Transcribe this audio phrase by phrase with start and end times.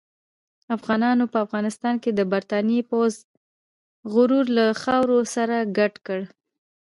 [0.75, 3.13] افغانانو په افغانستان کې د برتانیې پوځ
[4.13, 6.19] غرور له خاورو سره ګډ کړ.